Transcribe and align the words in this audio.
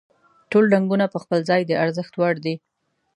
ټول 0.51 0.63
رنګونه 0.73 1.05
په 1.09 1.17
خپل 1.23 1.39
ځای 1.49 1.61
د 1.65 1.71
ارزښت 1.83 2.13
وړ 2.17 2.35
دي. 2.45 2.55